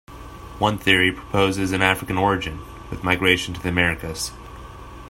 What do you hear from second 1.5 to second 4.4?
an African origin, with migration to the Americas.